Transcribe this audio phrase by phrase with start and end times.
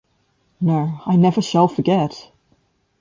[0.59, 2.31] No, I never shall forget.